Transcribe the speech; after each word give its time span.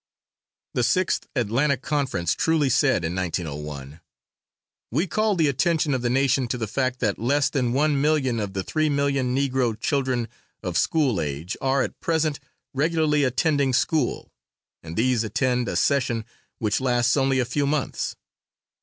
The 0.73 0.81
Sixth 0.83 1.27
Atlanta 1.35 1.77
Conference 1.77 2.33
truly 2.33 2.71
said 2.71 3.05
in 3.05 3.13
1901: 3.15 4.01
"We 4.89 5.05
call 5.05 5.35
the 5.35 5.47
attention 5.47 5.93
of 5.93 6.01
the 6.01 6.09
Nation 6.09 6.47
to 6.47 6.57
the 6.57 6.65
fact 6.65 7.01
that 7.01 7.19
less 7.19 7.51
than 7.51 7.71
one 7.71 8.01
million 8.01 8.39
of 8.39 8.53
the 8.53 8.63
three 8.63 8.89
million 8.89 9.35
Negro 9.35 9.79
children 9.79 10.27
of 10.63 10.75
school 10.75 11.21
age, 11.21 11.55
are 11.61 11.83
at 11.83 11.99
present 12.01 12.39
regularly 12.73 13.23
attending 13.23 13.73
school, 13.73 14.31
and 14.81 14.97
these 14.97 15.23
attend 15.23 15.67
a 15.67 15.75
session 15.75 16.25
which 16.57 16.81
lasts 16.81 17.15
only 17.15 17.37
a 17.37 17.45
few 17.45 17.67
months. 17.67 18.15